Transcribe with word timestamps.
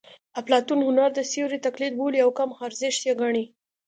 اپلاتون 0.39 0.79
هنر 0.87 1.09
د 1.15 1.19
سیوري 1.31 1.59
تقلید 1.67 1.93
بولي 1.99 2.19
او 2.23 2.29
کم 2.39 2.49
ارزښته 2.65 3.05
یې 3.07 3.13
ګڼي 3.21 3.45